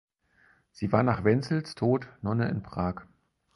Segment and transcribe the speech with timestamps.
[0.71, 3.03] Sie war nach Wenzels Tod Nonne in Prag.